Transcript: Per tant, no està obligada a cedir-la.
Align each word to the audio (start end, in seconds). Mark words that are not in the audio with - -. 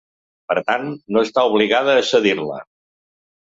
Per 0.51 0.55
tant, 0.71 0.87
no 1.17 1.23
està 1.27 1.43
obligada 1.51 1.95
a 1.99 2.07
cedir-la. 2.13 2.59